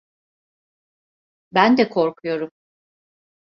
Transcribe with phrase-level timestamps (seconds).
[1.51, 2.49] Ben de korkuyorum.